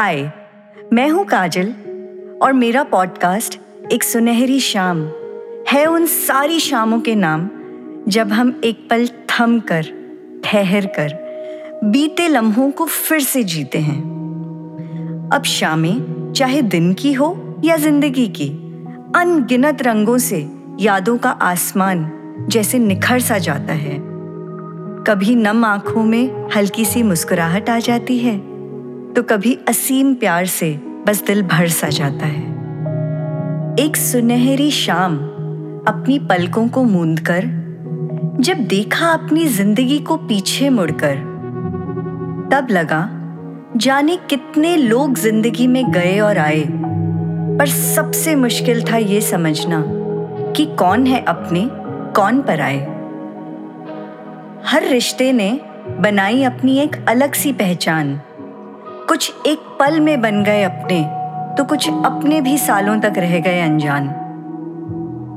हाय, 0.00 0.32
मैं 0.92 1.08
हूँ 1.08 1.24
काजल 1.24 1.68
और 2.42 2.52
मेरा 2.52 2.82
पॉडकास्ट 2.82 3.60
एक 3.92 4.02
सुनहरी 4.02 4.60
शाम 4.60 5.02
है 5.68 5.86
उन 5.86 6.06
सारी 6.06 6.60
शामों 6.60 7.00
के 7.00 7.14
नाम 7.14 7.50
जब 8.08 8.32
हम 8.32 8.60
एक 8.64 8.88
पल 8.90 9.06
थम 9.06 9.60
कर, 9.60 9.82
ठहर 10.44 10.86
कर 10.86 11.80
बीते 11.84 12.28
लम्हों 12.28 12.70
को 12.70 12.86
फिर 12.86 13.20
से 13.20 13.44
जीते 13.44 13.78
हैं। 13.78 14.00
अब 15.32 15.42
शामें, 15.42 16.32
चाहे 16.32 16.62
दिन 16.62 16.94
की 16.94 17.12
हो 17.12 17.60
या 17.64 17.76
ज़िंदगी 17.76 18.28
की, 18.28 18.48
अनगिनत 19.16 19.82
रंगों 19.82 20.18
से 20.18 20.48
यादों 20.80 21.18
का 21.18 21.30
आसमान 21.30 22.12
जैसे 22.48 22.78
निखर 22.78 23.20
सा 23.20 23.38
जाता 23.38 23.72
है। 23.72 23.98
कभी 25.06 25.34
नम 25.34 25.64
आँखों 25.64 26.04
में 26.04 26.48
हल्की 26.56 26.84
सी 26.84 27.02
मुस्कुराहट 27.02 27.70
आ 27.70 27.78
जाती 27.78 28.18
है 28.18 28.49
तो 29.16 29.22
कभी 29.22 29.58
असीम 29.68 30.14
प्यार 30.14 30.46
से 30.46 30.70
बस 31.06 31.22
दिल 31.26 31.42
भर 31.42 31.68
सा 31.68 31.88
जाता 31.88 32.26
है। 32.26 32.48
एक 33.78 33.96
सुनहरी 33.96 34.70
शाम 34.70 35.16
अपनी 35.88 36.18
पलकों 36.18 36.68
को 36.68 36.82
मूंद 36.82 37.20
कर 37.20 37.44
जब 38.40 38.58
देखा 38.66 39.06
अपनी 39.06 39.46
ज़िंदगी 39.46 39.98
को 39.98 40.16
पीछे 40.16 40.68
मुड़कर, 40.70 41.16
तब 42.52 42.70
लगा, 42.70 43.08
जाने 43.76 44.16
कितने 44.30 44.76
लोग 44.76 45.14
ज़िंदगी 45.14 45.66
में 45.66 45.90
गए 45.92 46.18
और 46.18 46.38
आए। 46.38 46.64
पर 47.58 47.66
सबसे 47.66 48.34
मुश्किल 48.34 48.82
था 48.84 48.96
ये 48.96 49.20
समझना 49.20 49.82
कि 50.56 50.66
कौन 50.78 51.06
है 51.06 51.24
अपने, 51.24 51.68
कौन 52.16 52.40
पर 52.42 52.60
आए। 52.60 52.80
हर 54.66 54.88
रिश्ते 54.88 55.32
ने 55.32 55.52
बनाई 56.00 56.42
अपनी 56.42 56.78
एक 56.78 57.04
अलग 57.08 57.34
सी 57.34 57.52
पहचान। 57.52 58.20
कुछ 59.10 59.32
एक 59.46 59.58
पल 59.80 59.98
में 60.00 60.20
बन 60.20 60.42
गए 60.44 60.62
अपने 60.62 61.02
तो 61.56 61.64
कुछ 61.64 61.88
अपने 61.88 62.40
भी 62.40 62.58
सालों 62.58 62.98
तक 63.00 63.12
रह 63.16 63.38
गए 63.40 63.60
अनजान। 63.60 64.06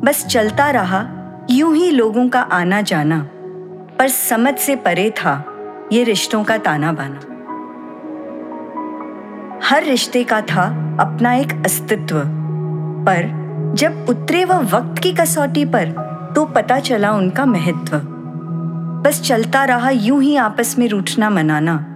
बस 0.06 0.26
चलता 0.26 0.70
रहा, 0.70 1.00
यूँ 1.50 1.76
ही 1.76 1.90
लोगों 1.92 2.28
का 2.30 2.42
आना 2.42 2.82
जाना, 2.82 3.18
पर 4.00 4.08
समझ 4.08 4.56
से 4.56 4.76
परे 4.76 5.10
था 5.12 5.34
ये 5.92 6.04
रिश्तों 6.04 6.44
का 6.44 6.58
ताना 6.58 6.92
बाना। 6.92 7.20
हर 9.68 9.84
रिश्ते 9.84 10.24
का 10.24 10.42
था 10.42 10.66
अपना 11.00 11.34
एक 11.34 11.54
अस्तित्व, 11.66 12.20
पर 13.06 13.74
जब 13.78 14.06
उतरे 14.10 14.44
वह 14.46 14.60
वक्त 14.70 15.02
की 15.02 15.14
कसौटी 15.14 15.66
पर 15.66 15.90
तो 16.36 16.46
पता 16.46 16.80
चला 16.80 17.12
उनका 17.12 17.46
महत्व। 17.46 17.98
बस 19.02 19.22
चलता 19.22 19.64
रहा, 19.66 19.90
यूँ 19.90 20.22
ही 20.24 20.36
आपस 20.36 20.76
में 20.80 20.88
रूठना 20.90 21.30
मनाना। 21.30 21.93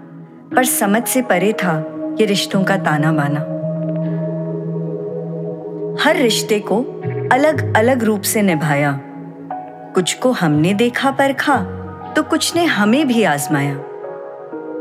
पर 0.55 0.65
समझ 0.65 1.03
से 1.03 1.21
परे 1.21 1.51
था 1.53 1.77
ये 2.19 2.25
रिश्तों 2.25 2.63
का 2.63 2.77
ताना 2.77 3.11
बाना। 3.13 3.39
हर 6.03 6.15
रिश्ते 6.15 6.59
को 6.59 6.77
अलग 7.33 7.75
अलग 7.77 8.03
रूप 8.03 8.21
से 8.21 8.41
निभाया। 8.41 8.99
कुछ 9.95 10.13
को 10.13 10.31
हमने 10.31 10.73
देखा 10.73 11.11
परखा 11.11 11.57
तो 12.13 12.23
कुछ 12.23 12.55
ने 12.55 12.65
हमें 12.65 13.07
भी 13.07 13.23
आजमाया। 13.25 13.75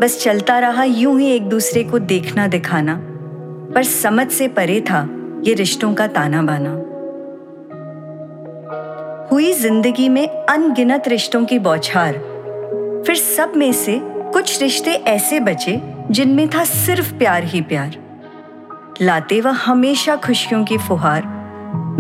बस 0.01 0.19
चलता 0.23 0.59
रहा 0.59 0.85
यूँ 0.85 1.19
ही 1.21 1.31
एक 1.31 1.49
दूसरे 1.49 1.85
को 1.85 1.99
देखना 1.99 2.47
दिखाना, 2.47 2.99
पर 3.75 3.83
समझ 3.83 4.29
से 4.31 4.49
परे 4.49 4.81
था 4.81 5.09
ये 5.45 5.55
रिश्तों 5.55 5.93
का 5.95 6.07
ताना 6.09 6.43
बाना। 6.43 6.71
हुई 9.33 9.53
ज़िंदगी 9.53 10.09
में 10.09 10.27
अनगिनत 10.29 11.09
रिश्तों 11.09 11.45
की 11.45 11.59
बौछार, 11.59 12.13
फिर 13.07 13.17
सब 13.17 13.53
में 13.57 13.73
से 13.75 14.01
कुछ 14.37 14.61
रिश्ते 14.63 14.91
ऐसे 14.91 15.39
बचे 15.41 15.81
जिनमें 16.11 16.49
था 16.49 16.65
सिर्फ़ 16.65 17.13
प्यार 17.15 17.45
ही 17.45 17.61
प्यार। 17.61 17.95
लाते 19.03 19.41
वह 19.41 19.51
हमेशा 19.51 20.17
खुशियों 20.17 20.65
की 20.65 20.77
फुहार, 20.79 21.27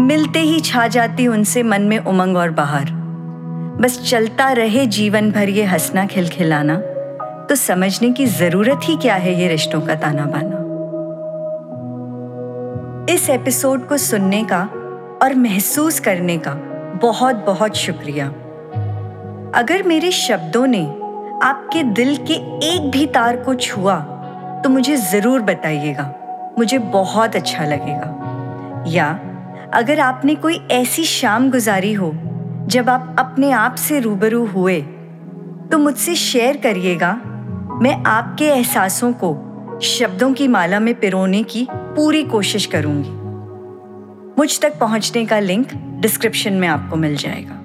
मिलते 0.00 0.38
ही 0.38 0.60
छा 0.60 0.86
जाती 0.86 1.26
उनसे 1.26 1.62
मन 1.62 1.82
में 1.82 1.98
उमंग 1.98 2.36
और 2.36 2.50
बहार। 2.50 2.90
बस 3.80 3.98
चलता 4.10 4.50
रहे 4.52 4.86
जीवन 4.86 5.30
भर 5.30 5.48
ये 5.48 5.64
हंसना 5.64 6.06
खिलखिलाना 6.06 6.76
तो 7.48 7.54
समझने 7.54 8.10
की 8.12 8.26
ज़रूरत 8.26 8.80
ही 8.84 8.96
क्या 8.96 9.14
है 9.14 9.34
ये 9.40 9.48
रिश्तों 9.48 9.80
का 9.80 9.94
ताना 9.94 10.26
बाना 10.26 10.64
इस 13.14 13.30
एपिसोड 13.30 13.88
को 13.88 13.96
सुनने 13.96 14.44
का 14.44 14.62
और 15.22 15.34
महसूस 15.34 16.00
करने 16.00 16.38
का 16.38 16.54
बहुत 17.02 17.36
बहुत 17.36 17.76
शुक्रिया। 17.76 18.28
अगर 19.54 19.82
मेरे 19.82 20.10
शब्दों 20.10 20.66
ने 20.66 21.05
आपके 21.42 21.82
दिल 21.82 22.16
के 22.16 22.34
एक 22.66 22.90
भी 22.90 23.06
तार 23.06 23.36
को 23.36 23.54
छुआ 23.54 23.96
तो 24.64 24.70
मुझे 24.70 24.96
ज़रूर 24.96 25.40
बताइएगा। 25.40 26.12
मुझे 26.58 26.78
बहुत 26.78 27.36
अच्छा 27.36 27.64
लगेगा। 27.64 28.84
या, 28.88 29.08
अगर 29.74 30.00
आपने 30.00 30.34
कोई 30.34 30.56
ऐसी 30.70 31.04
शाम 31.04 31.50
गुजारी 31.50 31.92
हो, 31.92 32.12
जब 32.66 32.88
आप 32.90 33.16
अपने 33.18 33.50
आप 33.50 33.74
से 33.74 34.00
रूबरू 34.00 34.44
हुए 34.46 34.80
तो 35.72 35.78
मुझसे 35.78 36.14
शेयर 36.14 36.56
करिएगा, 36.56 37.12
मैं 37.82 38.02
आपके 38.06 38.44
एहसासों 38.44 39.12
को 39.12 39.34
शब्दों 39.82 40.32
की 40.32 40.48
माला 40.48 40.80
में 40.80 40.94
पिरोने 40.94 41.42
की 41.42 41.66
पूरी 41.72 42.22
कोशिश 42.24 42.66
करूँगी। 42.66 43.10
मुझ 44.38 44.60
तक 44.60 44.78
पहुँचने 44.78 45.24
का 45.26 45.38
लिंक 45.38 45.74
डिस्क्रिप्शन 46.00 46.52
में 46.52 46.68
आपको 46.68 46.96
मिल 46.96 47.16
जाएगा। 47.16 47.60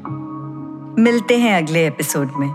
मिलते 1.01 1.37
हैं 1.37 1.57
अगले 1.57 1.85
एपिसोड 1.87 2.31
में। 2.35 2.49